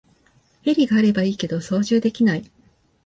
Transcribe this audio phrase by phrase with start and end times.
[0.63, 2.49] ヘリがあればいいけど操縦できない